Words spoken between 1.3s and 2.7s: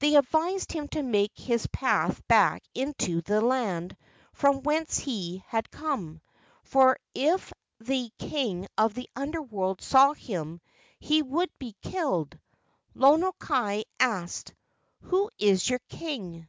his path back